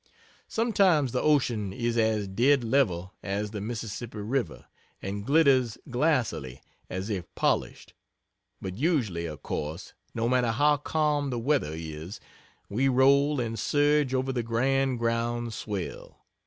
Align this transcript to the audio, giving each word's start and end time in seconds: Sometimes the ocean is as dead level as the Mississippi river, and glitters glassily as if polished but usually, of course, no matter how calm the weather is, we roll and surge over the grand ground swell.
Sometimes 0.47 1.11
the 1.11 1.21
ocean 1.21 1.71
is 1.71 1.95
as 1.95 2.27
dead 2.27 2.63
level 2.63 3.13
as 3.21 3.51
the 3.51 3.61
Mississippi 3.61 4.17
river, 4.17 4.65
and 4.99 5.23
glitters 5.27 5.77
glassily 5.91 6.59
as 6.89 7.11
if 7.11 7.25
polished 7.35 7.93
but 8.59 8.77
usually, 8.79 9.27
of 9.27 9.43
course, 9.43 9.93
no 10.15 10.27
matter 10.27 10.53
how 10.53 10.77
calm 10.77 11.29
the 11.29 11.37
weather 11.37 11.73
is, 11.75 12.19
we 12.67 12.87
roll 12.87 13.39
and 13.39 13.59
surge 13.59 14.11
over 14.15 14.33
the 14.33 14.41
grand 14.41 14.97
ground 14.97 15.53
swell. 15.53 16.25